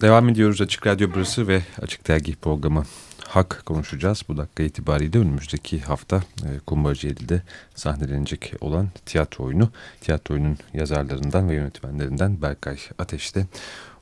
[0.00, 2.84] Devam ediyoruz Açık Radyo burası ve Açık Dergi programı
[3.28, 4.22] Hak konuşacağız.
[4.28, 7.42] Bu dakika itibariyle önümüzdeki hafta e, Kumbaracıeli'de
[7.74, 9.70] sahnelenecek olan tiyatro oyunu.
[10.00, 13.46] Tiyatro oyunun yazarlarından ve yönetmenlerinden Berkay Ateş'te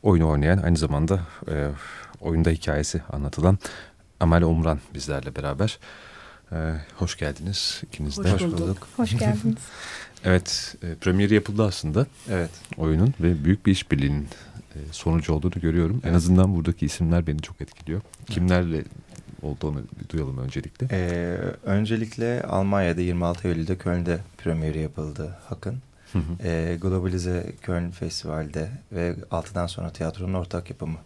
[0.03, 1.21] oyunu oynayan aynı zamanda
[1.51, 1.69] e,
[2.21, 3.58] oyunda hikayesi anlatılan
[4.21, 5.78] Amel Omran bizlerle beraber.
[6.53, 6.56] E,
[6.97, 8.33] hoş geldiniz ikiniz de.
[8.33, 8.88] Hoş bulduk.
[8.97, 9.56] Hoş geldiniz.
[10.24, 12.06] evet, e, premieri yapıldı aslında.
[12.31, 12.51] Evet.
[12.76, 14.28] Oyunun ve büyük bir işbirliğinin
[14.93, 16.01] sonucu olduğunu görüyorum.
[16.02, 16.12] Evet.
[16.12, 18.01] En azından buradaki isimler beni çok etkiliyor.
[18.27, 18.85] Kimlerle
[19.43, 20.89] olduğunu duyalım öncelikle.
[20.91, 25.77] Ee, öncelikle Almanya'da 26 Eylül'de Köln'de premieri yapıldı Hak'ın.
[26.45, 30.99] Ee, Globalize Köln Festival'de ve 6'dan sonra tiyatronun ortak yapımı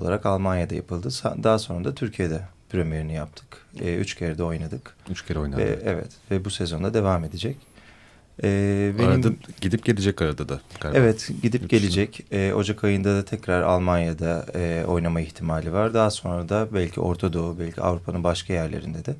[0.00, 1.08] olarak Almanya'da yapıldı.
[1.42, 3.46] Daha sonra da Türkiye'de premierini yaptık.
[3.80, 4.94] Ee, üç kere de oynadık.
[5.10, 5.66] Üç kere oynadık.
[5.66, 7.56] Ve, evet ve bu sezonda devam edecek.
[8.44, 9.28] Ee, benim, arada
[9.60, 10.60] gidip gelecek arada da.
[10.80, 10.98] Galiba.
[10.98, 12.26] Evet gidip Yurt gelecek.
[12.32, 15.94] Ee, Ocak ayında da tekrar Almanya'da e, oynama ihtimali var.
[15.94, 19.14] Daha sonra da belki Orta Doğu, belki Avrupa'nın başka yerlerinde de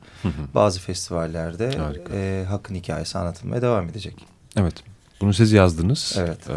[0.54, 1.70] bazı festivallerde
[2.14, 4.26] e, Hakkın hikayesi anlatılmaya devam edecek.
[4.56, 4.74] Evet.
[5.20, 6.16] Bunu siz yazdınız.
[6.18, 6.38] Evet.
[6.48, 6.52] Ee,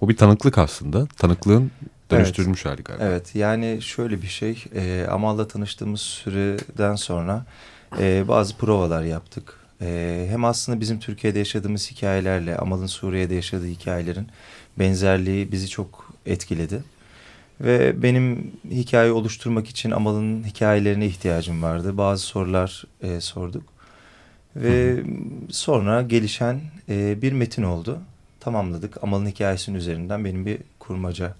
[0.00, 1.06] bu bir tanıklık aslında.
[1.06, 1.70] Tanıklığın
[2.10, 2.74] dönüştürülmüş evet.
[2.74, 3.04] hali galiba.
[3.04, 4.64] Evet yani şöyle bir şey.
[4.74, 7.44] E, Amal'la tanıştığımız süreden sonra
[7.98, 14.26] e, bazı provalar yaptık e, hem aslında bizim Türkiye'de yaşadığımız hikayelerle Amal'ın Suriye'de yaşadığı hikayelerin
[14.78, 16.82] benzerliği bizi çok etkiledi.
[17.60, 21.98] Ve benim hikaye oluşturmak için Amal'ın hikayelerine ihtiyacım vardı.
[21.98, 23.62] Bazı sorular e, sorduk.
[24.56, 25.04] Ve hı
[25.50, 27.98] sonra gelişen e, bir metin oldu.
[28.40, 29.04] Tamamladık.
[29.04, 31.34] Amal'ın hikayesinin üzerinden benim bir kurmaca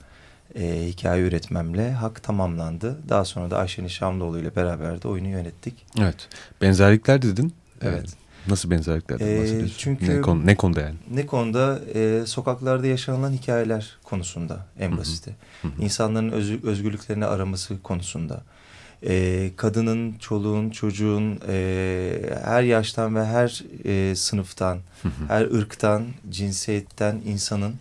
[0.54, 2.98] e, hikaye üretmemle hak tamamlandı.
[3.08, 5.74] Daha sonra da Ayşe Nişamlıoğlu ile beraber de oyunu yönettik.
[6.00, 6.28] Evet.
[6.60, 7.52] Benzerlikler dedin.
[7.82, 8.08] Evet.
[8.48, 9.76] Nasıl benzerliklerden ee, bahsediyorsun?
[9.78, 10.94] Çünkü ne, konu, ne konuda yani?
[11.10, 11.80] Ne konuda?
[11.94, 15.36] E, sokaklarda yaşanılan hikayeler konusunda en basiti.
[15.62, 15.82] Hı hı.
[15.82, 18.42] İnsanların öz, özgürlüklerini araması konusunda.
[19.06, 25.28] E, kadının, çoluğun, çocuğun e, her yaştan ve her e, sınıftan, hı hı.
[25.28, 27.74] her ırktan, cinsiyetten insanın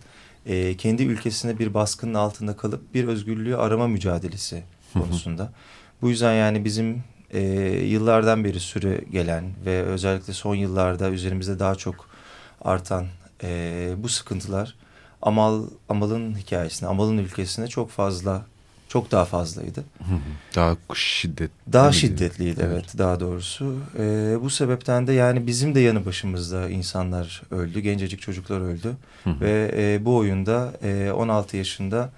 [0.45, 4.63] e, kendi ülkesine bir baskının altında kalıp bir özgürlüğü arama mücadelesi
[4.93, 5.43] konusunda.
[5.43, 5.51] Hı hı.
[6.01, 7.03] Bu yüzden yani bizim
[7.33, 7.41] e,
[7.85, 12.09] yıllardan beri süre gelen ve özellikle son yıllarda üzerimizde daha çok
[12.61, 13.05] artan
[13.43, 14.75] e, bu sıkıntılar
[15.21, 18.45] Amal Amal'ın hikayesine, Amal'ın ülkesine çok fazla
[18.87, 19.83] çok daha fazlaydı.
[20.55, 21.51] Daha şiddet.
[21.73, 23.75] Daha şiddetliydi evet, evet daha doğrusu.
[23.99, 27.79] Ee, bu sebepten de yani bizim de yanı başımızda insanlar öldü.
[27.79, 28.91] Gencecik çocuklar öldü.
[29.23, 29.41] Hı hı.
[29.41, 32.09] Ve e, bu oyunda e, 16 yaşında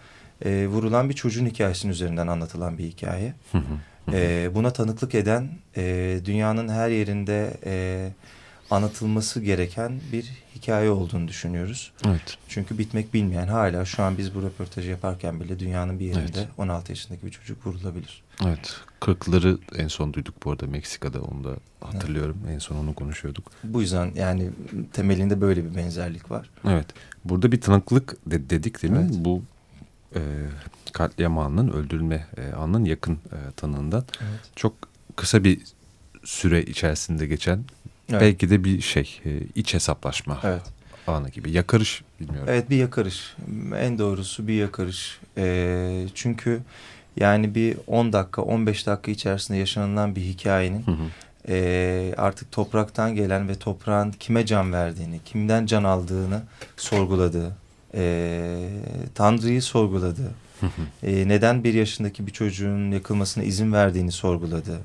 [0.45, 3.33] e, vurulan bir çocuğun hikayesinin üzerinden anlatılan bir hikaye.
[3.51, 3.63] Hı hı.
[4.13, 8.09] E, buna tanıklık eden e, dünyanın her yerinde e,
[8.71, 11.91] anlatılması gereken bir hikaye olduğunu düşünüyoruz.
[12.07, 12.37] Evet.
[12.47, 16.47] Çünkü bitmek bilmeyen hala şu an biz bu röportajı yaparken bile dünyanın bir yerinde evet.
[16.57, 18.23] 16 yaşındaki bir çocuk vurulabilir.
[18.45, 18.75] Evet.
[18.99, 22.37] Kırkları en son duyduk bu arada Meksika'da onu da hatırlıyorum.
[22.43, 22.55] Evet.
[22.55, 23.51] En son onu konuşuyorduk.
[23.63, 24.49] Bu yüzden yani
[24.93, 26.49] temelinde böyle bir benzerlik var.
[26.67, 26.87] Evet.
[27.25, 29.07] Burada bir tanıklık dedik değil mi?
[29.11, 29.25] Evet.
[29.25, 29.41] Bu
[30.15, 30.21] e,
[30.93, 34.39] katliam anının, öldürülme e, anının yakın e, tanığından evet.
[34.55, 34.73] çok
[35.15, 35.59] kısa bir
[36.23, 37.63] süre içerisinde geçen
[38.09, 38.21] evet.
[38.21, 40.61] belki de bir şey, e, iç hesaplaşma evet.
[41.07, 41.51] anı gibi.
[41.51, 42.47] Yakarış bilmiyorum.
[42.51, 43.35] Evet bir yakarış.
[43.75, 45.19] En doğrusu bir yakarış.
[45.37, 46.61] E, çünkü
[47.15, 51.05] yani bir 10 dakika, 15 dakika içerisinde yaşanılan bir hikayenin hı hı.
[51.47, 56.41] E, artık topraktan gelen ve toprağın kime can verdiğini, kimden can aldığını
[56.77, 57.55] sorguladığı,
[57.93, 58.69] e,
[59.15, 60.31] Tanrı'yı sorguladı.
[61.03, 64.79] e, neden bir yaşındaki bir çocuğun yakılmasına izin verdiğini sorguladı.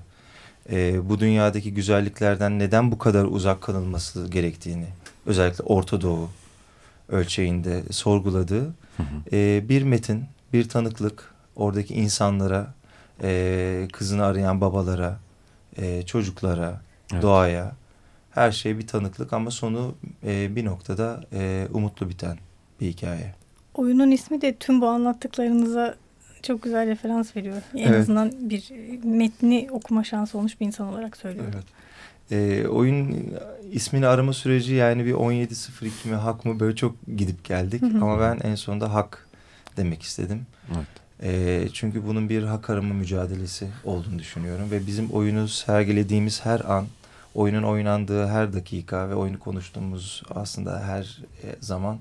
[0.70, 4.86] E, bu dünyadaki güzelliklerden neden bu kadar uzak kalınması gerektiğini
[5.26, 6.30] özellikle Orta Doğu
[7.08, 8.74] ölçeğinde sorguladığı
[9.32, 12.74] e, bir metin, bir tanıklık oradaki insanlara,
[13.22, 15.18] e, kızını arayan babalara,
[15.76, 16.80] e, çocuklara,
[17.12, 17.22] evet.
[17.22, 17.72] doğaya
[18.30, 19.94] her şey bir tanıklık ama sonu
[20.26, 22.38] e, bir noktada e, umutlu biten
[22.84, 23.34] bir hikaye.
[23.74, 25.94] Oyunun ismi de tüm bu anlattıklarınıza
[26.42, 27.62] çok güzel referans veriyor.
[27.74, 28.00] En evet.
[28.00, 28.72] azından bir
[29.04, 31.52] metni okuma şansı olmuş bir insan olarak söylüyorum.
[31.54, 31.64] Evet.
[32.30, 33.32] E, oyun
[33.72, 37.82] ismini arama süreci yani bir 17.02 mi hak mı böyle çok gidip geldik.
[37.82, 37.98] Hı hı.
[38.04, 39.28] Ama ben en sonunda hak
[39.76, 40.46] demek istedim.
[40.74, 40.86] Evet.
[41.22, 44.70] E, çünkü bunun bir hak arama mücadelesi olduğunu düşünüyorum.
[44.70, 46.86] Ve bizim oyunu sergilediğimiz her an,
[47.34, 51.18] oyunun oynandığı her dakika ve oyunu konuştuğumuz aslında her
[51.60, 51.98] zaman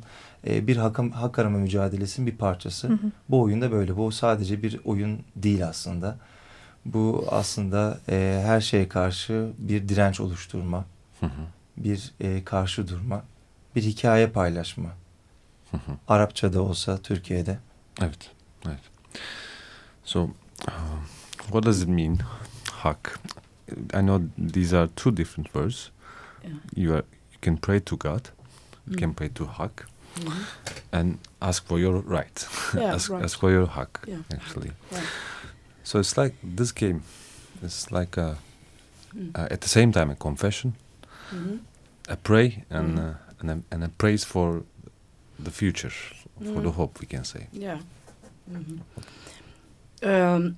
[0.48, 2.88] e, bir hak, hak arama mücadelesinin bir parçası.
[2.88, 3.12] Hı hı.
[3.30, 3.98] Bu oyunda böyle.
[3.98, 6.18] Bu sadece bir oyun değil aslında.
[6.86, 10.86] Bu aslında e, her şeye karşı bir direnç oluşturma,
[11.20, 11.42] hı hı.
[11.78, 13.24] bir e, karşı durma,
[13.76, 14.90] bir hikaye paylaşma.
[15.72, 15.92] Hı hı.
[16.08, 17.58] Arapçada olsa Türkiye'de.
[18.02, 18.32] Evet,
[18.66, 18.80] evet.
[20.04, 20.30] So, uh,
[21.44, 22.20] what does it mean,
[22.72, 23.20] hak?
[23.72, 24.24] I know
[24.54, 25.90] these are two different words.
[26.44, 26.54] Yeah.
[26.76, 27.04] You are
[27.34, 28.26] you can pray to God,
[28.88, 29.00] you Mm.
[29.00, 30.46] can pray to hak, Mhm.
[30.92, 32.48] and ask for your right.
[32.76, 33.24] Yeah, ask, right.
[33.24, 34.18] ask for your hak, Yeah.
[34.32, 34.72] actually.
[34.92, 35.08] Right.
[35.84, 37.02] So it's like this game.
[37.64, 38.38] It's like a,
[39.16, 39.32] Mm.
[39.36, 40.74] uh, at the same time a confession,
[41.32, 41.60] Mhm.
[42.10, 43.10] a pray, and Mhm.
[43.10, 44.64] uh, and, a, and a praise for
[45.44, 45.92] the future,
[46.40, 46.76] for the Mhm.
[46.76, 47.48] hope we can say.
[47.52, 47.80] Yeah.
[48.52, 48.80] Mhm.
[50.04, 50.58] Um,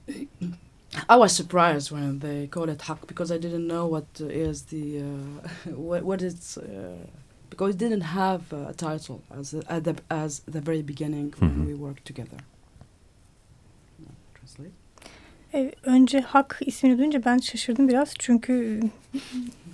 [1.10, 5.02] I was surprised when they called it hak because I didn't know what is the
[5.02, 6.98] uh, what what it's uh,
[7.58, 11.50] because it didn't have a title as the, at the as the very beginning when
[11.52, 11.68] Mhm.
[11.68, 12.40] we worked together.
[14.40, 14.72] Translate.
[15.54, 18.14] E, önce Hak ismini duyunca ben şaşırdım biraz.
[18.20, 18.82] Çünkü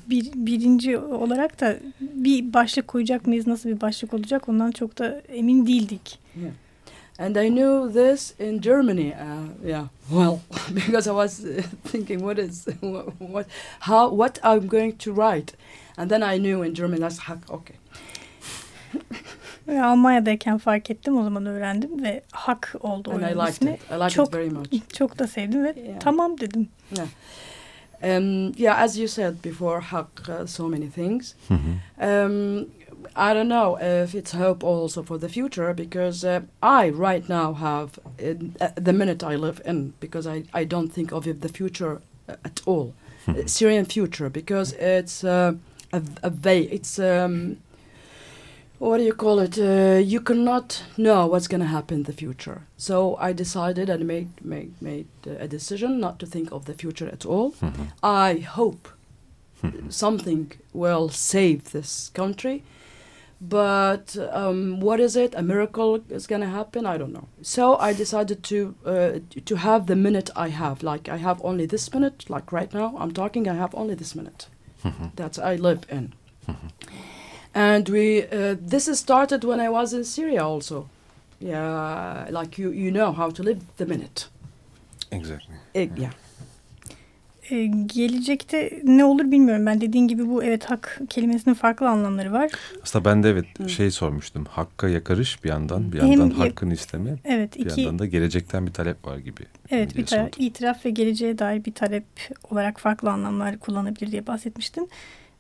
[0.10, 5.22] bir, birinci olarak da bir başlık koyacak mıyız, nasıl bir başlık olacak ondan çok da
[5.30, 6.20] emin değildik.
[6.42, 6.52] Yeah.
[7.20, 9.10] And I knew this in Germany.
[9.12, 10.40] Uh, yeah, well,
[10.76, 11.62] because I was uh,
[11.92, 13.46] thinking, what is what, what,
[13.80, 15.54] how, what I'm going to write,
[15.98, 17.38] and then I knew in German that's hak.
[17.50, 17.76] Okay.
[19.68, 23.72] Ve Almanya'dayken fark ettim o zaman öğrendim ve Hak oldu And I oyunun liked ismi.
[23.74, 23.80] it.
[23.92, 24.70] I liked Çok- it very much.
[24.94, 26.00] Çok da sevdim ve Yeah.
[26.00, 26.68] tamam dedim.
[28.04, 31.36] Um, yeah, as you said before, hak uh, so many things.
[31.50, 31.80] Mhm.
[32.02, 32.60] Um,
[33.16, 37.54] I don't know if it's hope also for the future because uh, I right now
[37.54, 37.90] have
[38.20, 41.50] in, uh, the minute I live in because I, I don't think of it, the
[41.50, 41.92] future
[42.30, 42.94] uh, at all.
[43.28, 43.36] Mhm.
[43.38, 45.52] uh, Syrian future because it's uh,
[45.94, 47.58] a, a it's um,
[48.80, 49.58] what do you call it?
[49.60, 52.64] Uh, you cannot know what's going to happen in the future.
[52.78, 57.08] So I decided and made made made a decision not to think of the future
[57.08, 57.52] at all.
[57.62, 57.88] Mhm.
[58.02, 58.88] I hope
[59.64, 59.92] Mhm.
[59.92, 62.64] something will save this country.
[63.40, 65.34] But um, what is it?
[65.36, 66.86] A miracle is going to happen?
[66.86, 67.28] I don't know.
[67.42, 70.84] So I decided to uh, to have the minute I have.
[70.84, 72.26] Like I have only this minute.
[72.30, 73.48] Like right now, I'm talking.
[73.48, 74.48] I have only this minute
[74.84, 75.12] Mhm.
[75.16, 76.14] that I live in.
[76.48, 76.72] Mhm.
[77.54, 80.88] And we uh, this is started when I was in Syria also.
[81.40, 84.28] Yeah, like you you know how to live the minute.
[85.12, 85.56] Exactly.
[85.76, 86.12] Eh, yeah.
[87.52, 89.66] Ee, gelecekte ne olur bilmiyorum.
[89.66, 92.52] Ben dediğin gibi bu evet hak kelimesinin farklı anlamları var.
[92.84, 93.70] Aslında ben de evet Hı.
[93.70, 94.46] şey sormuştum.
[94.50, 98.06] Hakka yakarış bir yandan, bir Hem yandan yak- hakkını isteme, Evet bir iki yandan da
[98.06, 99.42] gelecekten bir talep var gibi.
[99.70, 100.30] evet bir sordum.
[100.38, 102.04] itiraf ve geleceğe dair bir talep
[102.52, 104.90] olarak farklı anlamlar kullanabilir diye bahsetmiştin.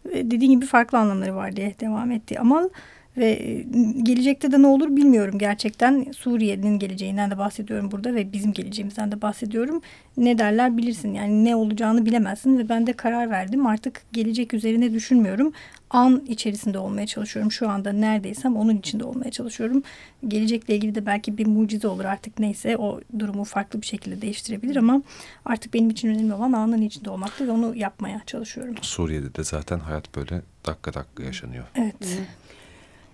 [0.06, 2.40] Dediğin gibi farklı anlamları var diye devam etti.
[2.40, 2.70] Ama
[3.18, 3.66] ve e,
[4.04, 6.06] gelecekte de ne olur bilmiyorum gerçekten.
[6.12, 9.82] Suriye'nin geleceğinden de bahsediyorum burada ve bizim geleceğimizden de bahsediyorum.
[10.18, 13.66] Ne derler bilirsin yani ne olacağını bilemezsin ve ben de karar verdim.
[13.68, 15.54] Artık gelecek üzerine düşünmüyorum.
[15.90, 17.52] An içerisinde olmaya çalışıyorum.
[17.52, 19.84] Şu anda neredeysem onun içinde olmaya çalışıyorum.
[20.28, 24.76] Gelecekle ilgili de belki bir mucize olur artık neyse o durumu farklı bir şekilde değiştirebilir
[24.76, 25.02] ama
[25.46, 28.76] artık benim için önemli olan anın içinde olmaktı ve onu yapmaya çalışıyorum.
[28.82, 31.66] Suriye'de de zaten hayat böyle dakika dakika yaşanıyor.
[31.76, 32.02] Evet.
[32.02, 32.26] Mhm.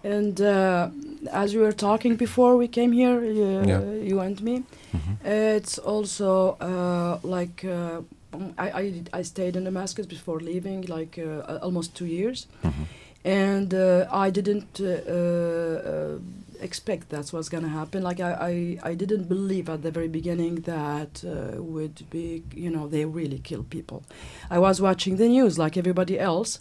[0.04, 0.90] And uh,
[1.32, 3.82] as we were talking before we came here, uh, Yeah.
[4.10, 4.64] you and me,
[4.94, 5.18] Mhm.
[5.58, 8.02] it's also uh, like uh,
[8.58, 8.84] I, I
[9.20, 12.86] I stayed in Damascus before leaving, like uh, almost two years, Mhm.
[13.26, 16.20] and uh, I didn't uh, uh,
[16.62, 18.04] expect that's what's gonna happen.
[18.04, 22.70] Like I, I, I didn't believe at the very beginning that uh, would be, you
[22.70, 24.00] know, they really kill people.
[24.50, 26.60] I was watching the news like everybody else,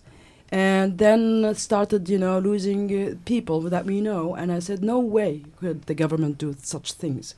[0.51, 4.35] and then started, you know, losing uh, people that we know.
[4.35, 7.35] And I said, no way could the government do such things.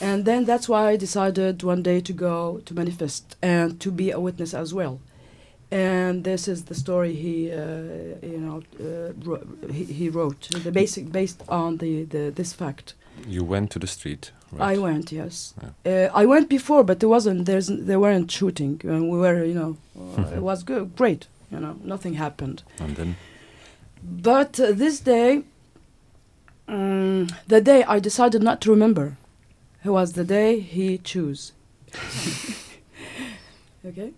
[0.00, 4.10] And then that's why I decided one day to go to manifest and to be
[4.10, 5.00] a witness as well.
[5.70, 7.56] And this is the story he, uh,
[8.22, 10.48] you know, uh, wrote, he, he wrote.
[10.50, 12.94] The basic based on the, the this fact.
[13.26, 14.30] You went to the street.
[14.52, 14.76] Right?
[14.76, 15.54] I went, yes.
[15.84, 17.46] Uh, I went before, but there wasn't.
[17.46, 18.80] There's there weren't shooting.
[18.84, 21.26] And we were, you know, uh, it was good, great.
[21.50, 22.62] You know, nothing happened.
[22.80, 23.16] And then
[24.02, 25.42] But uh, this day,
[26.68, 29.16] um, the day I decided not to remember,
[29.84, 31.52] it was the day he chose.
[33.86, 34.12] okay.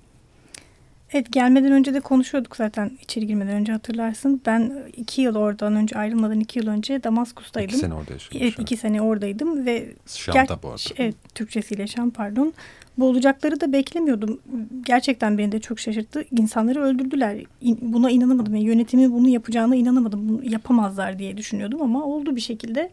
[1.13, 4.43] Evet gelmeden önce de konuşuyorduk zaten içeri girmeden önce hatırlarsın.
[4.47, 7.69] Ben iki yıl oradan önce ayrılmadan iki yıl önce Damaskus'taydım.
[7.69, 8.43] iki sene orada yaşıyormuş.
[8.53, 10.83] Evet iki sene oradaydım ve Şam'da bu arada.
[10.97, 12.53] Evet Türkçesiyle Şam pardon.
[12.99, 14.41] Bu olacakları da beklemiyordum.
[14.87, 16.25] Gerçekten beni de çok şaşırttı.
[16.39, 17.39] İnsanları öldürdüler.
[17.81, 18.55] Buna inanamadım.
[18.55, 20.29] Yani yönetimi bunu yapacağına inanamadım.
[20.29, 22.91] Bunu yapamazlar diye düşünüyordum ama oldu bir şekilde.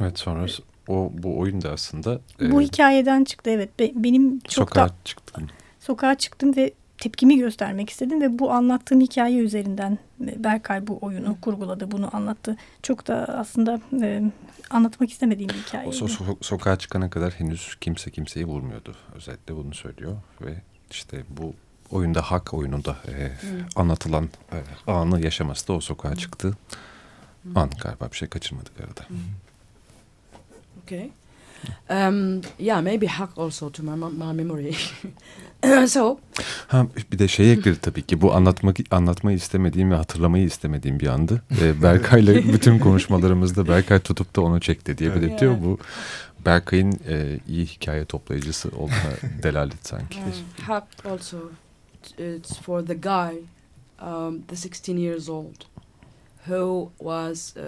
[0.00, 0.46] Evet sonra
[0.88, 3.78] o bu oyun da aslında Bu e, hikayeden çıktı evet.
[3.78, 5.50] Be- benim çok sokağa da çıktın.
[5.80, 11.90] sokağa çıktım ve tepkimi göstermek istedim ve bu anlattığım hikaye üzerinden Berkay bu oyunu kurguladı,
[11.90, 12.56] bunu anlattı.
[12.82, 14.22] Çok da aslında e,
[14.70, 15.88] anlatmak istemediğim bir hikaye.
[15.88, 18.96] O so so sokağa çıkana kadar henüz kimse kimseyi vurmuyordu.
[19.14, 21.54] Özellikle bunu söylüyor ve işte bu
[21.90, 23.60] oyunda hak oyununda e, hmm.
[23.76, 26.56] anlatılan e, anı yaşaması da o sokağa çıktı.
[27.42, 27.58] Hmm.
[27.58, 29.08] An galiba bir şey kaçırmadık arada.
[29.08, 29.18] Hmm.
[30.82, 31.10] Okay.
[31.90, 34.74] Um, yeah, maybe hack also to my, my memory.
[35.86, 36.18] so.
[36.68, 41.06] Ha, bir de şey ekledi tabii ki bu anlatmak anlatmayı istemediğim ve hatırlamayı istemediğim bir
[41.06, 41.42] andı.
[41.60, 45.52] Ee, Berkay'la bütün konuşmalarımızda Berkay tutup da onu çekti diye belirtiyor.
[45.52, 45.62] Yeah.
[45.64, 45.78] Bu
[46.46, 50.18] Berkay'ın e, iyi hikaye toplayıcısı olduğuna delalet sanki.
[50.18, 51.38] Uh, hack also
[52.18, 53.36] it's for the guy
[54.02, 55.64] um, the 16 years old
[56.46, 57.62] who was uh,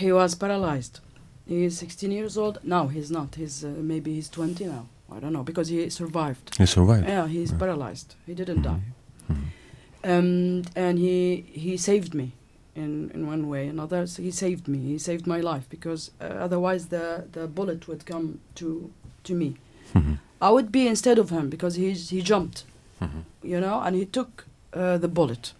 [0.00, 0.98] he was paralyzed.
[1.46, 2.58] He is 16 years old.
[2.62, 3.34] No, he's not.
[3.34, 4.86] He's uh, maybe he's 20 now.
[5.10, 6.56] I don't know because he survived.
[6.56, 7.08] He survived.
[7.08, 7.58] Yeah, he's yeah.
[7.58, 8.14] paralyzed.
[8.26, 8.78] He didn't mm -hmm.
[8.78, 9.32] die.
[9.32, 10.18] Mm -hmm.
[10.18, 12.28] um, and he he saved me
[12.74, 14.06] in in one way another.
[14.06, 14.78] So he saved me.
[14.78, 18.90] He saved my life because uh, otherwise the the bullet would come to
[19.22, 19.52] to me.
[19.94, 20.16] Mm -hmm.
[20.40, 22.64] I would be instead of him because he he jumped,
[23.00, 23.20] mm-hmm.
[23.42, 24.28] you know, and he took
[24.76, 25.54] uh, the bullet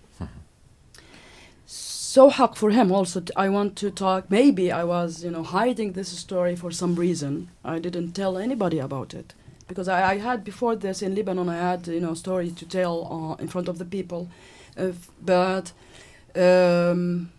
[2.12, 3.22] so hard for him also.
[3.36, 7.32] I want to talk maybe I was you know hiding this story for some reason.
[7.64, 9.34] I didn't tell anybody about it.
[9.68, 12.94] Because I, I had before this in Lebanon I had you know story to tell
[13.14, 14.28] uh, in front of the people.
[14.76, 14.92] Uh,
[15.34, 15.72] but
[16.36, 17.30] um,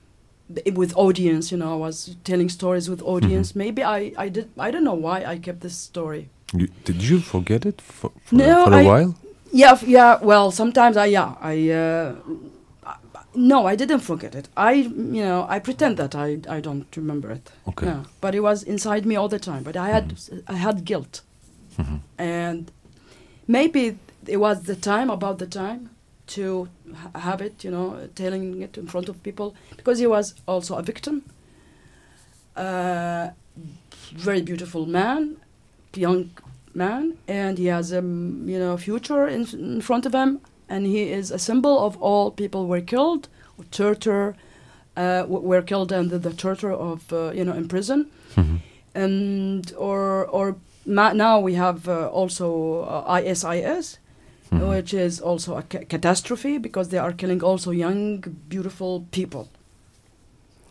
[0.80, 3.48] with audience you know I was telling stories with audience.
[3.50, 3.64] Mm -hmm.
[3.64, 6.24] maybe I, I did I don't know why I kept this story.
[6.60, 9.12] You, did you forget it for, for, no, for a I, while?
[9.64, 12.10] Yeah yeah well sometimes I yeah I uh,
[13.36, 14.48] no, I didn't forget it.
[14.56, 17.52] I, you know, I pretend that I, I don't remember it.
[17.68, 17.88] Okay.
[17.88, 19.64] Yeah, but it was inside me all the time.
[19.64, 20.44] But I had, mm.
[20.48, 21.22] I had guilt,
[21.78, 22.00] mm -hmm.
[22.18, 22.72] and
[23.48, 23.98] maybe
[24.28, 25.90] it was the time about the time
[26.26, 30.36] to ha have it, you know, telling it in front of people because he was
[30.46, 31.24] also a victim.
[32.56, 33.28] Uh,
[34.16, 35.38] very beautiful man,
[35.96, 36.30] young
[36.74, 40.40] man, and he has a, um, you know, future in, in front of him
[40.74, 43.28] and he is a symbol of all people were killed,
[43.58, 44.36] or torture,
[44.98, 48.58] uh, were killed under the torture of uh, you know in prison, mm-hmm.
[48.96, 52.48] and or or now we have uh, also
[52.84, 54.00] uh, ISIS.
[54.52, 54.70] Mm-hmm.
[54.70, 59.48] Which is also a ca- catastrophe because they are killing also young, beautiful people.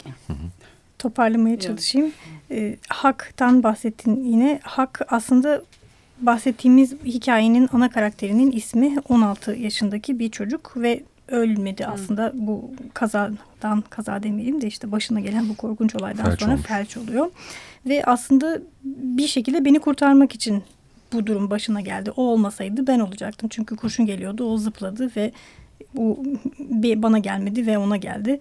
[0.06, 0.12] Yeah.
[0.28, 0.46] Mm-hmm.
[0.98, 2.12] Toparlamaya çalışayım.
[2.50, 4.60] Ee, haktan bahsettin yine.
[4.62, 5.62] Hak aslında
[6.26, 14.22] bahsettiğimiz hikayenin ana karakterinin ismi 16 yaşındaki bir çocuk ve ölmedi aslında bu kazadan kaza
[14.22, 16.66] demeyelim de işte başına gelen bu korkunç olaydan felç sonra olmuş.
[16.66, 17.30] felç oluyor.
[17.86, 20.62] Ve aslında bir şekilde beni kurtarmak için
[21.12, 22.10] bu durum başına geldi.
[22.10, 23.48] O olmasaydı ben olacaktım.
[23.52, 24.44] Çünkü kurşun geliyordu.
[24.44, 25.32] O zıpladı ve
[25.94, 26.24] bu
[26.96, 28.38] bana gelmedi ve ona geldi.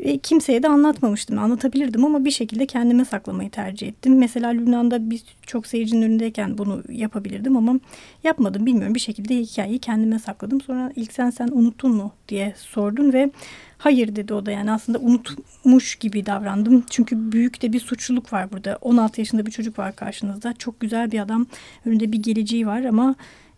[0.00, 1.38] Ve kimseye de anlatmamıştım.
[1.38, 4.18] Anlatabilirdim ama bir şekilde kendime saklamayı tercih ettim.
[4.18, 7.80] Mesela Lübnan'da birçok seyircinin önündeyken bunu yapabilirdim ama
[8.24, 8.66] yapmadım.
[8.66, 10.60] Bilmiyorum bir şekilde hikayeyi kendime sakladım.
[10.60, 13.30] Sonra ilk sen sen unuttun mu diye sordun ve
[13.78, 16.84] hayır dedi o da yani aslında unutmuş gibi davrandım.
[16.90, 18.78] Çünkü büyük de bir suçluluk var burada.
[18.80, 20.52] 16 yaşında bir çocuk var karşınızda.
[20.52, 21.46] Çok güzel bir adam.
[21.84, 23.14] Önünde bir geleceği var ama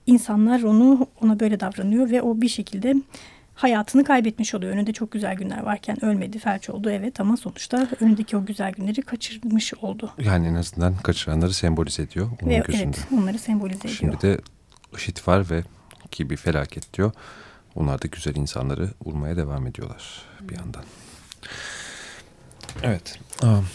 [0.07, 2.95] insanlar onu ona böyle davranıyor ve o bir şekilde
[3.59, 4.73] hayatını kaybetmiş oluyor.
[4.73, 9.03] Önünde çok güzel günler varken ölmedi, felç oldu evet ama sonuçta önündeki o güzel günleri
[9.03, 10.13] kaçırmış oldu.
[10.19, 12.85] Yani en azından kaçıranları sembolize ediyor onun ve, gözünde.
[12.85, 13.95] Evet, onları sembolize ediyor.
[13.95, 14.41] Şimdi de
[14.97, 15.63] IŞİD var ve
[16.11, 17.13] ki bir felaket diyor.
[17.75, 20.85] Onlar da güzel insanları vurmaya devam ediyorlar bir yandan.
[22.83, 23.19] Evet.
[23.43, 23.67] Um,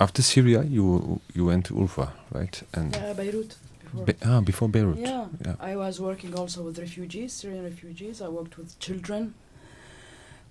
[0.00, 2.62] after Syria you you went to Urfa, right?
[2.76, 3.56] And yeah, Beirut.
[3.90, 4.06] Before.
[4.06, 4.98] Be ah, before Beirut.
[4.98, 5.26] Yeah.
[5.44, 5.54] yeah.
[5.60, 8.22] I was working also with refugees, Syrian refugees.
[8.22, 9.34] I worked with children,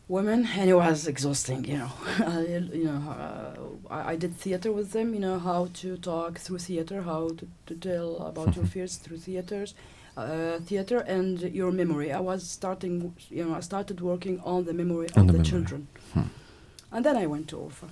[0.08, 1.65] women, and it was exhausting.
[1.65, 1.91] You know,
[2.74, 5.13] you know, uh, I, I, did theater with them.
[5.13, 9.17] You know how to talk through theater, how to, to tell about your fears through
[9.19, 9.74] theaters.
[10.17, 12.12] Uh, theater and your memory.
[12.12, 15.43] I was starting, you know, I started working on the memory on of the, the
[15.46, 16.24] children, hmm.
[16.91, 17.88] and then I went to Urfa.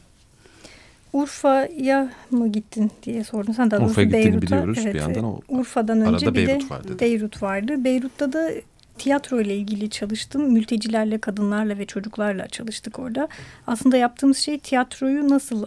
[1.14, 3.54] Urfa'ya mı gittin diye sordun.
[3.54, 5.24] Sen daha Urfa'ya gittiğini biliyoruz evet, bir yandan.
[5.24, 7.84] O, Urfa'dan önce bir Beyrut de var Beyrut vardı.
[7.84, 8.52] Beyrut'ta da
[8.98, 10.54] tiyatro ile ilgili çalıştım.
[10.54, 13.28] Mültecilerle, kadınlarla ve çocuklarla çalıştık orada.
[13.68, 15.66] Aslında yaptığımız şey tiyatroyu nasıl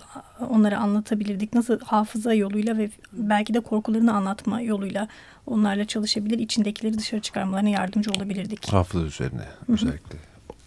[0.50, 1.54] onlara anlatabilirdik?
[1.54, 5.08] Nasıl hafıza yoluyla ve belki de korkularını anlatma yoluyla
[5.46, 8.72] onlarla çalışabilir, içindekileri dışarı çıkarmalarına yardımcı olabilirdik.
[8.72, 10.18] Hafıza üzerine özellikle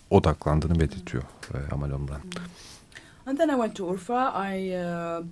[0.10, 1.24] odaklandığını belirtiyor
[1.72, 2.22] Amal Omran.
[3.25, 4.32] And then I went to Urfa.
[4.36, 5.24] I uh,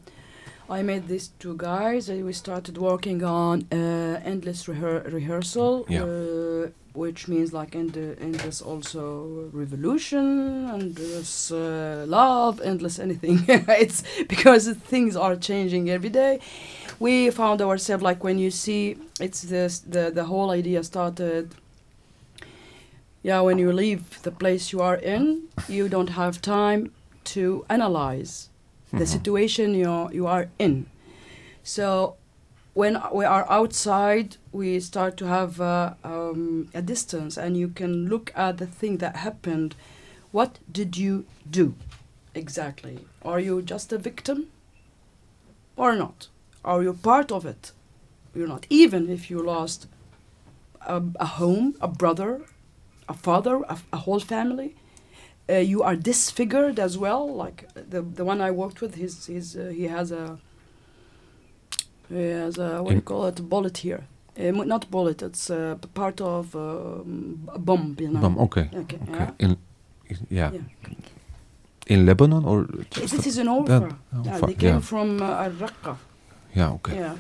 [0.69, 2.09] I met these two guys.
[2.09, 6.03] and we started working on uh, endless rehe rehearsal, Yeah.
[6.03, 13.43] uh, which means like end endless also revolution, endless uh, love, endless anything.
[13.83, 16.39] it's because things are changing every day.
[16.99, 21.45] We found ourselves like when you see it's this the the whole idea started.
[23.23, 26.91] Yeah, when you leave the place you are in, you don't have time
[27.23, 28.49] to analyze
[28.91, 29.07] the Mhm.
[29.07, 30.85] situation you you are in.
[31.63, 32.15] So
[32.73, 38.07] when we are outside, we start to have uh, um, a distance, and you can
[38.09, 39.75] look at the thing that happened.
[40.31, 41.73] What did you do
[42.33, 42.99] exactly?
[43.23, 44.47] Are you just a victim
[45.75, 46.27] or not?
[46.63, 47.71] Are you part of it?
[48.35, 48.65] You're not.
[48.69, 49.87] Even if you lost
[50.87, 52.41] a, a home, a brother,
[53.09, 54.75] a father, a, a whole family,
[55.51, 57.23] uh, you are disfigured as well.
[57.43, 57.59] Like
[57.91, 60.37] the the one I worked with, his his uh, he has a
[62.09, 64.03] he has a what do you call it a bullet here.
[64.39, 65.21] Uh, not bullet.
[65.21, 67.95] It's uh, part of um, a bomb.
[67.99, 68.21] You know.
[68.21, 68.69] Bam, okay.
[68.73, 68.97] Okay.
[69.09, 69.13] Okay.
[69.13, 69.31] Yeah.
[69.39, 69.57] In,
[70.09, 70.51] in- yeah.
[70.53, 70.61] Yeah.
[71.87, 73.95] In Lebanon or This is in That- Urfa.
[74.15, 74.79] oh, Yeah, they came yeah.
[74.79, 75.97] from uh, Al-Raqqa.
[76.55, 76.95] Yeah, okay.
[76.95, 77.15] Yeah.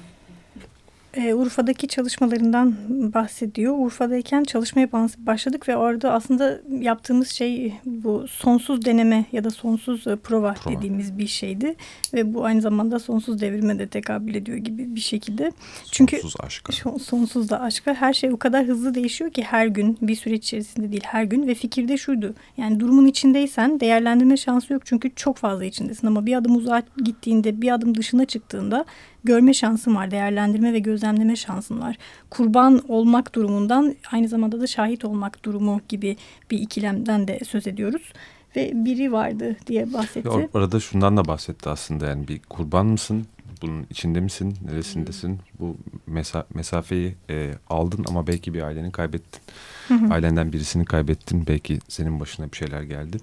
[1.13, 2.75] E, Urfa'daki çalışmalarından
[3.13, 3.75] bahsediyor.
[3.79, 10.15] Urfa'dayken çalışmaya başladık ve orada aslında yaptığımız şey bu sonsuz deneme ya da sonsuz e,
[10.15, 10.75] prova, Prova.
[10.75, 11.75] dediğimiz bir şeydi.
[12.13, 15.51] Ve bu aynı zamanda sonsuz devrime de tekabül ediyor gibi bir şekilde.
[15.91, 16.73] Çünkü Sonsuz aşk.
[16.73, 20.43] Şu- Sonsuz da aşka her şey o kadar hızlı değişiyor ki her gün bir süreç
[20.43, 22.33] içerisinde değil her gün ve fikirde şuydu.
[22.57, 27.61] Yani durumun içindeysen değerlendirme şansı yok çünkü çok fazla içindesin ama bir adım uzağa gittiğinde
[27.61, 28.85] bir adım dışına çıktığında
[29.23, 31.97] görme şansın var değerlendirme ve gözlemleme şansın var.
[32.29, 36.17] Kurban olmak durumundan aynı zamanda da şahit olmak durumu gibi
[36.51, 38.13] bir ikilemden de söz ediyoruz.
[38.55, 40.29] Ve biri vardı diye bahsetti.
[40.29, 43.25] Ve Orada şundan da bahsetti aslında yani bir kurban mısın?
[43.61, 44.57] Bunun içinde misin?
[44.65, 45.39] Neresindesin?
[45.59, 45.77] Bu
[46.11, 49.41] mesa- mesafeyi e, aldın ama belki bir aileni kaybettin.
[49.87, 50.13] Hı hı.
[50.13, 51.47] Ailenden birisini kaybettin.
[51.47, 53.17] Belki senin başına bir şeyler geldi.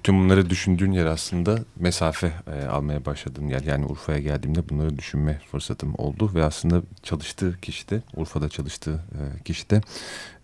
[0.00, 3.60] Bütün bunları düşündüğün yer aslında mesafe e, almaya başladığın yer.
[3.60, 6.30] Yani Urfa'ya geldiğimde bunları düşünme fırsatım oldu.
[6.34, 9.80] Ve aslında çalıştığı kişi de, Urfa'da çalıştığı e, kişi de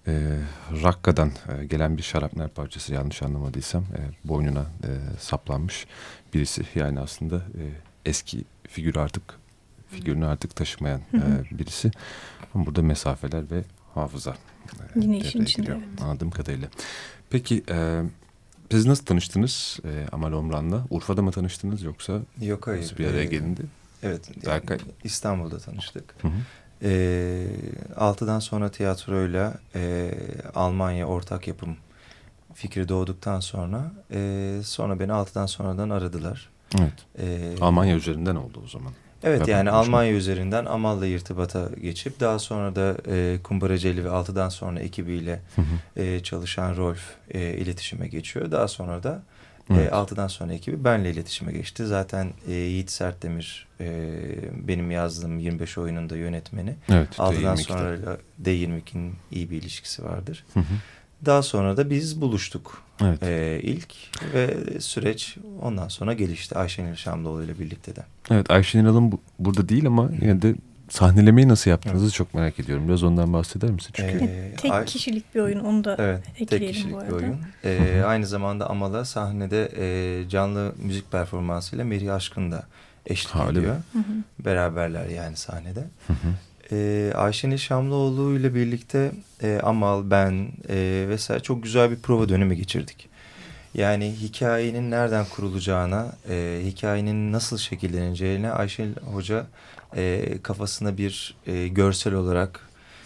[0.07, 0.39] e,
[0.83, 5.87] Rakka'dan e, gelen bir şarapnel parçası yanlış anlamadıysam e, boynuna e, saplanmış
[6.35, 6.63] birisi.
[6.75, 7.65] Yani aslında e,
[8.07, 9.23] eski figürü artık
[9.91, 11.91] figürünü artık taşımayan e, birisi.
[12.55, 13.65] Ama burada mesafeler ve
[13.95, 14.31] hafıza
[14.97, 16.03] e, Yine işin içinde, evet.
[16.03, 16.69] Anladığım kadarıyla.
[17.31, 18.03] Peki e,
[18.71, 20.85] siz nasıl tanıştınız e, Amal Omran'la?
[20.91, 22.83] Urfa'da mı tanıştınız yoksa Yok hayır.
[22.83, 23.63] nasıl bir araya Ee, gelindi?
[24.03, 24.47] Evet.
[24.47, 24.79] Berkay.
[25.05, 26.15] İstanbul'da tanıştık.
[26.23, 26.33] Hı hı.
[26.83, 27.47] Ee,
[27.97, 30.11] altıdan sonra tiyatroyla e,
[30.55, 31.77] Almanya ortak yapım
[32.55, 36.49] fikri doğduktan sonra e, sonra beni altıdan sonradan aradılar.
[36.79, 36.93] Evet.
[37.19, 38.93] Ee, Almanya üzerinden oldu o zaman.
[39.27, 44.49] Evet Ve yani Almanya üzerinden Amal'la irtibata geçip daha sonra da e, Kumbaraceli ve altıdan
[44.49, 46.01] sonra ekibiyle Hı hı.
[46.03, 48.51] e, çalışan Rolf e, iletişime geçiyor.
[48.51, 49.23] Daha sonra da
[49.71, 49.93] e, Evet.
[49.93, 51.87] altıdan sonra ekibi benle iletişime geçti.
[51.87, 53.87] Zaten e, Yiğit Sertdemir e,
[54.69, 56.75] benim yazdığım 25 oyunun da yönetmeni.
[56.89, 57.09] Evet.
[57.19, 57.63] Altıdan D22'de.
[57.63, 57.99] sonra
[58.45, 60.45] D22'nin iyi bir ilişkisi vardır.
[60.55, 60.65] Hı hı.
[61.27, 63.23] Daha sonra da biz buluştuk Evet.
[63.23, 63.95] e, ilk
[64.35, 68.05] ve süreç ondan sonra gelişti Ayşenil Şamlıoğlu ile birlikte de.
[68.31, 70.55] Evet Ayşe Hanım bu, burada değil ama yine de
[70.89, 72.89] sahnelemeyi nasıl yaptığınızı çok merak ediyorum.
[72.89, 73.91] Biraz ondan bahseder misin?
[73.93, 77.05] Çünkü Ee, Tek Ay- kişilik bir oyun onu da Evet, tek ekleyelim kişilik bu bir
[77.05, 77.17] arada.
[77.17, 77.37] oyun.
[77.65, 82.67] Ee, aynı zamanda Amal'a sahnede e, canlı müzik performansıyla Meri Aşkın da
[83.07, 83.59] eşlik Ha, öyle mi?
[83.59, 83.77] ediyor.
[83.93, 84.45] Hı hı.
[84.45, 85.81] Beraberler yani sahnede.
[86.07, 86.17] Hı hı.
[86.73, 92.57] Ee, Ayşenil Şamlıoğlu ile birlikte e, Amal, ben e, vesaire çok güzel bir prova dönemi
[92.57, 93.09] geçirdik.
[93.75, 99.47] Yani hikayenin nereden kurulacağına, e, hikayenin nasıl şekilleneceğine Ayşenil Hoca
[99.97, 102.61] e, kafasında bir e, görsel olarak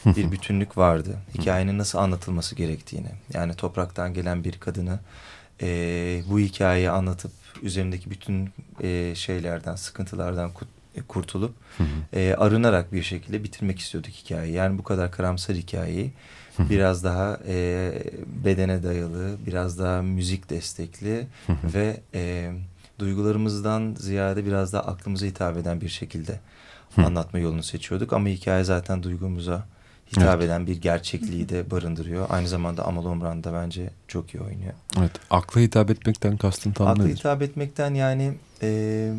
[0.07, 1.17] bir bütünlük vardı.
[1.39, 3.09] Hikayenin nasıl anlatılması gerektiğini.
[3.35, 4.99] Yani topraktan gelen bir kadını
[5.63, 5.67] e,
[6.31, 8.51] bu hikayeyi anlatıp üzerindeki bütün
[8.83, 10.53] e, şeylerden, sıkıntılardan e,
[11.09, 12.19] kurtulup Hı hı.
[12.19, 14.55] e, arınarak bir şekilde bitirmek istiyorduk hikayeyi.
[14.55, 16.13] Yani bu kadar karamsar hikayeyi
[16.57, 16.71] Hı hı.
[16.71, 17.93] biraz daha e,
[18.45, 21.75] bedene dayalı, biraz daha müzik destekli Hı hı.
[21.75, 22.53] ve e,
[22.99, 26.41] duygularımızdan ziyade biraz daha aklımıza hitap eden bir şekilde
[26.97, 27.03] Hı.
[27.03, 28.13] anlatma yolunu seçiyorduk.
[28.13, 29.67] Ama hikaye zaten duygumuza
[30.13, 30.45] hitap Evet.
[30.45, 32.27] eden bir gerçekliği de barındırıyor.
[32.31, 34.73] Aynı zamanda Amal Omran da bence çok iyi oynuyor.
[34.99, 35.11] Evet.
[35.31, 37.17] Akla hitap etmekten kastın tam Akla nedir?
[37.19, 39.13] hitap etmekten yani e,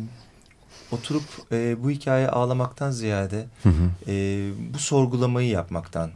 [0.92, 3.90] oturup e, bu hikaye ağlamaktan ziyade Hı hı.
[4.08, 6.10] e, bu sorgulamayı yapmaktan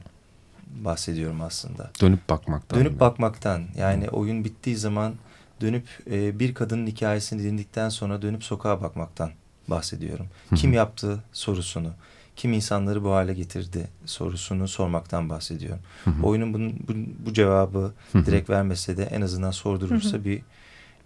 [0.66, 1.90] bahsediyorum aslında.
[2.00, 2.80] Dönüp bakmaktan.
[2.80, 5.14] Dönüp bakmaktan yani oyun bittiği zaman
[5.60, 9.30] dönüp e, bir kadının hikayesini dinledikten sonra dönüp sokağa bakmaktan
[9.68, 10.26] bahsediyorum.
[10.54, 11.90] Kim yaptı sorusunu,
[12.36, 15.80] kim insanları bu hale getirdi sorusunu sormaktan bahsediyorum.
[16.22, 20.42] Oyunun bunun, bu, bu cevabı direkt vermese de en azından sordurursa bir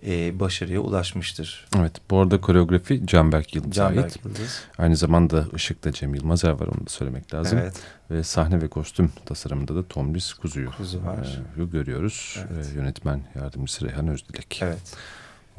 [0.06, 1.66] e, başarıya ulaşmıştır.
[1.78, 4.18] Evet bu arada koreografi Canberk Yıldız'a ait.
[4.24, 4.60] Yıldız.
[4.78, 7.58] Aynı zamanda Işık'ta Cem Yılmazer var onu da söylemek lazım.
[7.58, 7.74] Evet.
[8.10, 11.40] Ve sahne ve kostüm tasarımında da Tomris Kuzu'yu Kuzu var.
[11.58, 12.38] e, görüyoruz.
[12.54, 12.66] Evet.
[12.72, 14.60] E, yönetmen yardımcısı Reyhan Özdilek.
[14.62, 14.96] Evet.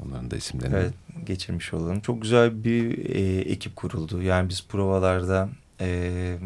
[0.05, 0.75] Onların da isimlerini.
[0.75, 0.93] Evet
[1.25, 1.99] geçirmiş olalım.
[1.99, 4.21] Çok güzel bir e, ekip kuruldu.
[4.21, 5.49] Yani biz provalarda
[5.81, 6.37] e,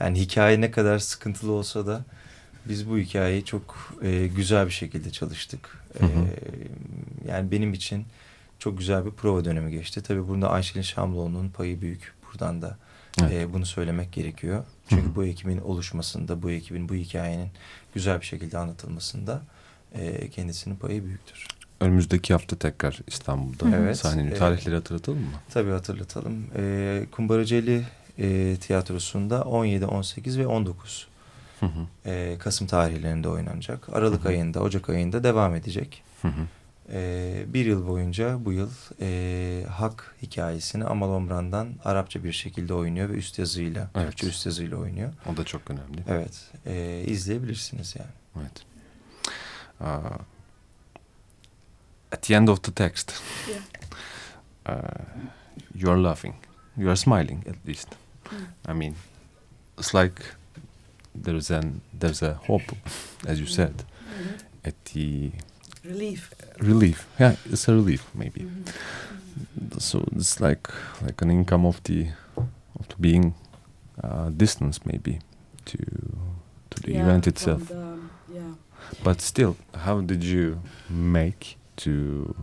[0.00, 2.04] yani hikaye ne kadar sıkıntılı olsa da
[2.68, 5.78] biz bu hikayeyi çok e, güzel bir şekilde çalıştık.
[5.98, 6.08] Hı hı.
[6.10, 8.04] E, yani benim için
[8.58, 10.02] çok güzel bir prova dönemi geçti.
[10.02, 12.14] Tabii burada Ayşelin Şamlıoğlu'nun payı büyük.
[12.26, 12.78] Buradan da
[13.22, 13.32] Evet.
[13.32, 14.64] e, bunu söylemek gerekiyor.
[14.88, 15.14] Çünkü Hı hı.
[15.14, 17.48] bu ekibin oluşmasında, bu ekibin bu hikayenin
[17.94, 19.42] güzel bir şekilde anlatılmasında
[19.94, 21.46] e, kendisinin payı büyüktür.
[21.80, 23.76] Önümüzdeki hafta tekrar İstanbul'da.
[23.76, 23.96] Evet.
[23.96, 24.38] Sahnenin Evet.
[24.38, 25.26] tarihleri hatırlatalım mı?
[25.52, 26.46] Tabii hatırlatalım.
[26.56, 27.84] E, Kumbaraceli
[28.18, 31.08] e, tiyatrosunda 17, 18 ve 19
[31.60, 31.86] Hı hı.
[32.10, 33.88] e, Kasım tarihlerinde oynanacak.
[33.92, 34.28] Aralık Hı hı.
[34.28, 36.02] ayında, Ocak ayında devam edecek.
[36.22, 36.46] Hı hı.
[36.92, 43.08] E, bir yıl boyunca bu yıl e, Hak hikayesini Amal Omran'dan Arapça bir şekilde oynuyor
[43.08, 44.06] ve üst yazıyla, Evet.
[44.06, 45.12] Türkçe üst yazıyla oynuyor.
[45.32, 46.04] O da çok önemli.
[46.08, 48.10] Evet, e, izleyebilirsiniz yani.
[48.40, 48.64] Evet.
[49.80, 50.18] Uh,
[52.12, 53.12] at the end of the text,
[53.48, 53.62] Yeah.
[54.68, 54.90] uh,
[55.74, 56.34] you're laughing.
[56.76, 57.88] You're smiling at least.
[58.68, 58.94] I mean,
[59.78, 60.22] it's like
[61.14, 62.74] there's an there's a hope,
[63.26, 64.40] as you said, Mhm.
[64.64, 65.32] at the
[65.84, 66.30] Relief.
[66.60, 67.06] relief.
[67.20, 68.40] Yeah, it's a relief maybe.
[68.40, 69.80] Mhm.
[69.80, 70.68] So it's like
[71.02, 72.08] like an income of the
[72.80, 73.34] of the being
[74.02, 75.18] uh, distance maybe
[75.66, 75.78] to
[76.70, 77.68] to the Yeah, event itself.
[77.68, 77.98] the-
[78.34, 78.54] yeah.
[79.04, 82.34] But still, how did you make to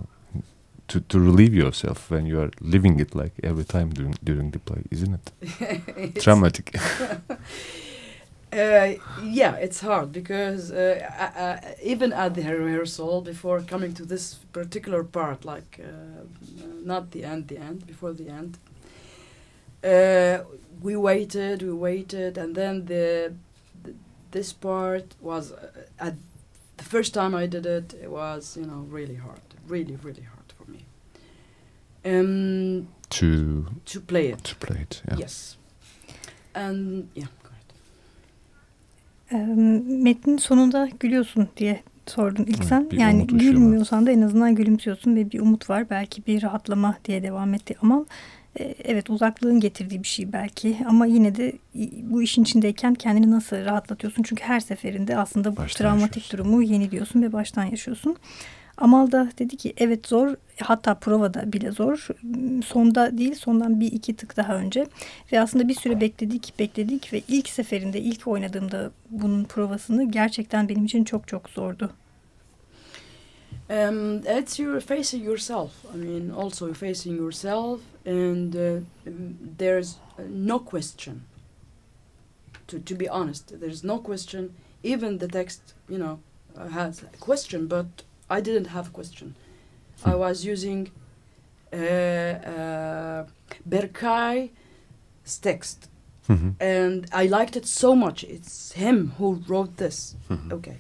[0.88, 4.60] to to relieve yourself when you are living it like every time during during the
[4.60, 6.14] play, isn't it?
[6.24, 6.76] Dramatic.
[8.52, 14.04] Uh, yeah, it's hard because uh, uh, uh, even at the rehearsal, before coming to
[14.06, 16.24] this particular part, like uh,
[16.84, 18.58] not the end, the end, before the end,
[19.86, 20.44] uh,
[20.82, 23.34] we waited, we waited, and then the,
[23.86, 23.96] th
[24.32, 26.16] this part was uh, at
[26.78, 30.50] the first time I did it, it was you know really hard, really really hard
[30.58, 30.86] for me.
[32.04, 35.02] Um, to to play it, to play it.
[35.08, 35.20] Yeah.
[35.20, 35.58] yes,
[36.54, 37.28] and yeah.
[39.88, 42.89] Metnin sonunda gülüyorsun diye sordun ilk Evet, sen.
[42.91, 45.89] Yani gülmüyorsan da en azından gülümsüyorsun ve bir umut var.
[45.89, 47.76] Belki bir rahatlama diye devam etti.
[47.82, 48.06] Ama
[48.60, 50.78] e, evet uzaklığın getirdiği bir şey belki.
[50.88, 51.54] Ama yine de
[52.04, 54.24] bu işin içindeyken kendini nasıl rahatlatıyorsun?
[54.24, 56.38] Çünkü her seferinde aslında bu Baştan travmatik yaşıyorsun.
[56.38, 58.15] durumu yeniliyorsun ve baştan yaşıyorsun.
[58.78, 62.08] Amal da dedi ki evet zor hatta provada bile zor.
[62.66, 64.88] Sonda değil sondan bir iki tık daha önce.
[65.32, 70.86] Ve aslında bir süre bekledik bekledik ve ilk seferinde ilk oynadığımda bunun provasını gerçekten benim
[70.86, 71.92] için çok çok zordu.
[73.70, 75.72] Um, it's you're facing yourself.
[75.96, 78.82] I mean, also facing yourself, and uh,
[79.58, 79.98] there's
[80.30, 81.22] no question.
[82.68, 84.50] To to be honest, there's no question.
[84.84, 86.20] Even the text, you know,
[86.70, 88.04] has a question, but
[88.38, 89.36] I didn't have a question.
[90.06, 90.89] I was using
[91.74, 93.26] uh, uh,
[93.70, 94.50] Berkay's
[95.41, 95.89] text,
[96.28, 96.54] hı.
[96.60, 98.24] and I liked it so much.
[98.24, 100.15] It's him who wrote this.
[100.30, 100.54] Hı.
[100.54, 100.78] Okay.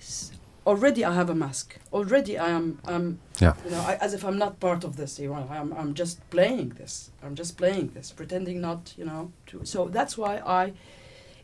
[0.00, 0.32] S-
[0.66, 1.76] already I have a mask.
[1.92, 3.54] Already I am I'm Yeah.
[3.64, 5.18] you know I, as if I'm not part of this.
[5.18, 7.10] You know, I'm I'm just playing this.
[7.24, 9.64] I'm just playing this, pretending not you know to.
[9.64, 10.72] So that's why I.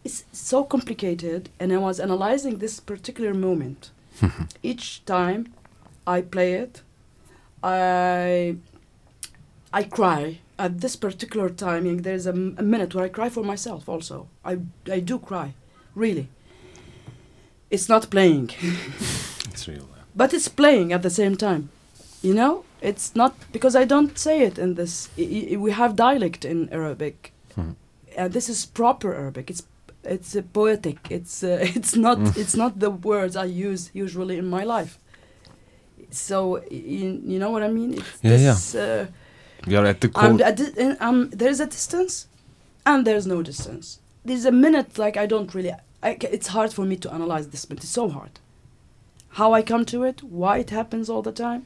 [0.04, 3.90] It's so complicated, and I was analyzing this particular moment.
[4.62, 5.44] Each time
[6.06, 6.82] I play it,
[7.62, 8.56] I
[9.72, 12.02] I cry at this particular timing.
[12.02, 13.88] There's a minute where I cry for myself.
[13.88, 14.58] Also, I
[14.90, 15.54] I do cry,
[15.94, 16.28] really.
[17.70, 18.50] It's not playing,
[19.52, 19.88] It's real.
[20.16, 21.68] but it's playing at the same time.
[22.22, 25.08] You know, it's not because I don't say it in this.
[25.18, 27.74] I, I, we have dialect in Arabic, hı.
[28.16, 29.50] and this is proper Arabic.
[29.50, 29.62] It's
[30.08, 30.98] it's uh, poetic.
[31.10, 32.36] It's uh, it's not Mm.
[32.36, 34.98] it's not the words I use usually in my life.
[36.10, 37.94] So you, you know what I mean?
[37.94, 38.54] It's Yeah, yeah.
[38.54, 39.06] this, Uh,
[39.66, 42.26] You're at the I'm, di- and I'm, there's a distance,
[42.84, 43.98] and there's no distance.
[44.24, 45.72] There's a minute like I don't really.
[46.02, 48.30] I, it's hard for me to analyze this, but it's so hard.
[49.30, 51.62] How I come to it, why it happens all the time.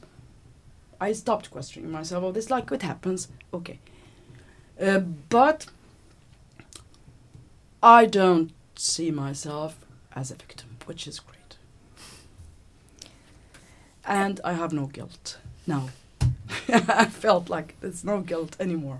[0.99, 2.23] I stopped questioning myself.
[2.23, 3.27] Oh, this like it happens.
[3.53, 3.79] Okay,
[4.81, 5.67] uh, but
[7.83, 9.73] I don't see myself
[10.15, 11.57] as a victim, which is great.
[14.05, 15.89] And I have no guilt now.
[16.69, 18.97] I felt like there's no guilt anymore.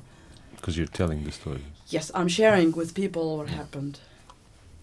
[0.56, 1.62] Because you're telling the story.
[1.89, 4.00] Yes, I'm sharing with people what happened.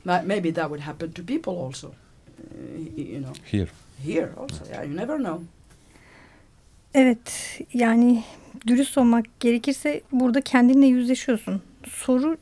[0.05, 1.89] Ma- Maybe that would happen to people also.
[1.89, 3.69] Uh, you know, Here.
[4.03, 4.65] here also.
[4.71, 5.43] Yeah, you never know.
[6.95, 8.25] Evet yani
[8.67, 11.63] dürüst olmak gerekirse burada kendinle yüzleşiyorsun.
[11.89, 12.37] Soru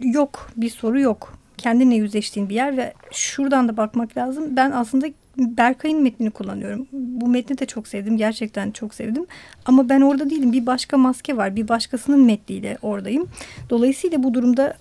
[0.00, 1.38] yok bir soru yok.
[1.58, 4.56] Kendinle yüzleştiğin bir yer ve şuradan da bakmak lazım.
[4.56, 5.06] Ben aslında
[5.38, 6.86] Berkay'ın metnini kullanıyorum.
[6.92, 8.16] Bu metni de çok sevdim.
[8.16, 9.26] Gerçekten çok sevdim.
[9.64, 10.52] Ama ben orada değilim.
[10.52, 11.56] Bir başka maske var.
[11.56, 13.28] Bir başkasının metniyle oradayım.
[13.70, 14.76] Dolayısıyla bu durumda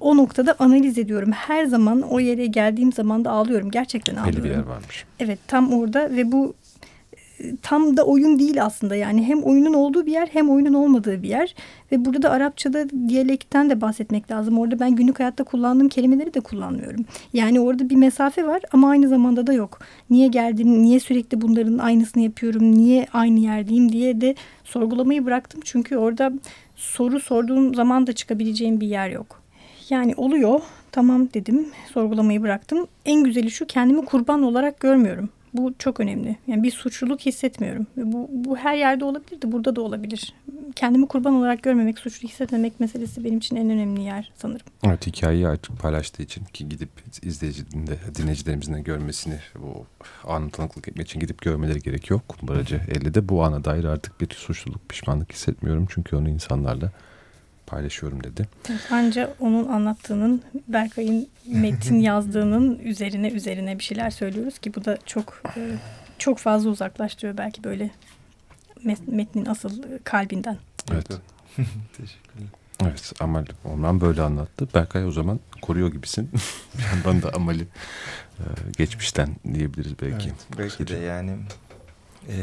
[0.00, 1.32] o noktada analiz ediyorum.
[1.32, 3.70] Her zaman o yere geldiğim zaman da ağlıyorum.
[3.70, 4.44] Gerçekten ağlıyorum.
[4.44, 5.04] Belli bir yer varmış.
[5.20, 6.54] Evet tam orada ve bu
[7.62, 11.28] tam da oyun değil aslında yani hem oyunun olduğu bir yer hem oyunun olmadığı bir
[11.28, 11.54] yer
[11.92, 14.58] ve burada da Arapçada diyalekten de bahsetmek lazım.
[14.58, 17.04] Orada ben günlük hayatta kullandığım kelimeleri de kullanmıyorum.
[17.32, 19.78] Yani orada bir mesafe var ama aynı zamanda da yok.
[20.10, 25.60] Niye geldim, niye sürekli bunların aynısını yapıyorum, niye aynı yerdeyim diye de sorgulamayı bıraktım.
[25.64, 26.32] Çünkü orada
[26.76, 29.42] soru sorduğum zaman da çıkabileceğim bir yer yok.
[29.90, 30.60] Yani oluyor
[30.92, 32.86] tamam dedim sorgulamayı bıraktım.
[33.04, 35.28] En güzeli şu kendimi kurban olarak görmüyorum.
[35.56, 36.36] Bu çok önemli.
[36.46, 37.86] Yani bir suçluluk hissetmiyorum.
[37.96, 40.34] Bu, bu her yerde olabilir de burada da olabilir.
[40.76, 44.66] Kendimi kurban olarak görmemek, suçlu hissetmemek meselesi benim için en önemli yer sanırım.
[44.86, 46.90] Evet hikayeyi açık paylaştığı için ki gidip
[47.22, 49.86] izleyicinin de dinleyicilerimizin de görmesini bu
[50.24, 52.20] anı tanıklık etmek için gidip görmeleri gerekiyor.
[52.28, 55.86] Kumbaracı 50'de bu ana dair artık bir suçluluk pişmanlık hissetmiyorum.
[55.90, 56.92] Çünkü onu insanlarla
[57.66, 58.48] paylaşıyorum dedi.
[58.90, 65.42] Anca onun anlattığının, Berkay'ın metin yazdığının üzerine üzerine bir şeyler söylüyoruz ki bu da çok
[65.56, 65.60] e,
[66.18, 67.90] çok fazla uzaklaştırıyor belki böyle
[68.84, 70.58] met- metnin asıl kalbinden.
[70.92, 71.08] Evet.
[71.96, 72.48] Teşekkürler.
[72.82, 74.68] Evet Amal Orman böyle anlattı.
[74.74, 76.30] Berkay o zaman koruyor gibisin.
[76.78, 77.62] bir yandan da Amal'i
[78.38, 78.44] e,
[78.76, 80.28] geçmişten diyebiliriz belki.
[80.28, 81.36] Evet, belki de yani
[82.28, 82.36] e,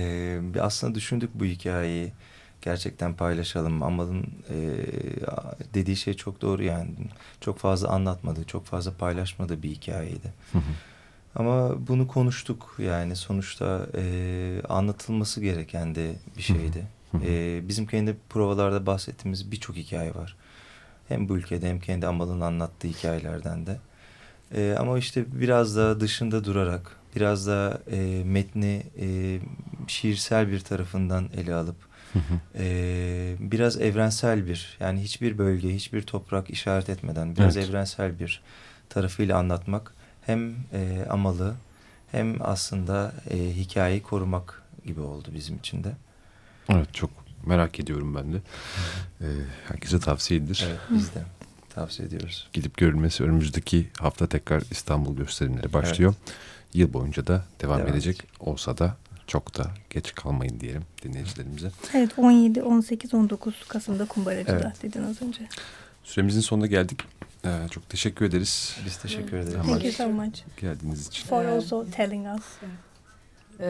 [0.53, 2.11] bir aslında düşündük bu hikayeyi
[2.63, 3.83] gerçekten paylaşalım.
[3.83, 4.57] Amal'ın e,
[5.73, 6.89] dediği şey çok doğru yani.
[7.41, 10.33] Çok fazla anlatmadı, çok fazla paylaşmadı bir hikayeydi.
[10.51, 10.61] Hı hı.
[11.35, 16.87] Ama bunu konuştuk yani sonuçta e, anlatılması gereken de bir şeydi.
[17.11, 17.17] Hı.
[17.25, 20.35] E, bizim kendi provalarda bahsettiğimiz birçok hikaye var.
[21.07, 23.79] Hem bu ülkede hem kendi Amal'ın anlattığı hikayelerden de.
[24.55, 29.39] E, ama işte biraz da dışında durarak, biraz da e, metni e,
[29.87, 31.75] şiirsel bir tarafından ele alıp,
[32.13, 32.39] Hı hı.
[32.55, 37.69] e, biraz evrensel bir, yani hiçbir bölge, hiçbir toprak işaret etmeden biraz Evet.
[37.69, 38.41] evrensel bir
[38.89, 41.53] tarafıyla anlatmak hem e, Amal'ı
[42.11, 45.91] hem aslında e, hikayeyi korumak gibi oldu bizim için de.
[46.69, 47.09] Evet çok
[47.45, 48.37] merak ediyorum ben de.
[49.21, 49.27] E,
[49.67, 50.65] herkese tavsiye edilir.
[50.67, 51.23] Evet biz de
[51.75, 52.49] tavsiye ediyoruz.
[52.53, 56.13] Gidip görülmesi önümüzdeki hafta tekrar İstanbul gösterimleri başlıyor.
[56.73, 58.23] Yıl boyunca da devam, Devam edecek.
[58.39, 61.71] Olsa da çok da geç kalmayın diyelim dinleyicilerimize.
[61.93, 64.83] Evet 17, 18, 19 Kasım'da Kumbaracı'da Evet.
[64.83, 65.47] dedin az önce.
[66.03, 66.99] Süremizin sonuna geldik.
[67.45, 69.55] Ee, çok teşekkür ederiz Biz teşekkür ederiz.
[69.55, 69.67] Amal.
[69.67, 71.27] Thank you so much geldiğiniz için.
[71.27, 72.43] for also telling us.
[73.59, 73.65] Uh,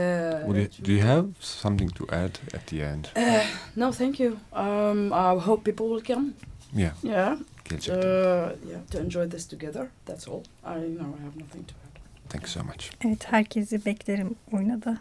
[0.46, 3.06] Would you, do you have something to add at the end?
[3.18, 3.44] Uh,
[3.76, 4.32] no, thank you.
[4.56, 6.30] Um, I hope people will come.
[6.76, 7.38] Yeah, Yeah.
[7.70, 8.00] gelecekte.
[8.00, 9.88] Uh, yeah, to enjoy this together.
[10.06, 10.40] That's all.
[10.66, 12.00] I know I have nothing to add.
[12.30, 12.90] Thank you so much.
[13.06, 14.98] Evet herkesi beklerim oyuna da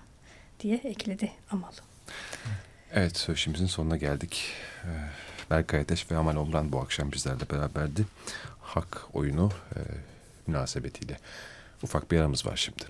[0.63, 1.73] diye ekledi Amal.
[2.93, 4.53] Evet söyleşimizin sonuna geldik.
[4.85, 4.89] Ee,
[5.51, 8.07] Berkay Ateş ve Amal Omran bu akşam bizlerle beraberdi.
[8.61, 9.79] Hak oyunu e,
[10.47, 11.19] münasebetiyle.
[11.83, 12.85] Ufak bir aramız var şimdi.